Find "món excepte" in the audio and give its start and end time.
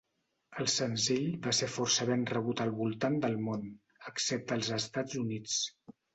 3.49-4.59